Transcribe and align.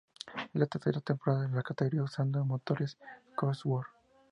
Es 0.35 0.55
la 0.59 0.65
tercera 0.65 0.99
temporada 0.99 1.45
de 1.45 1.53
la 1.55 1.61
categoría 1.61 2.01
usando 2.01 2.43
motores 2.43 2.97
Cosworth. 3.35 3.89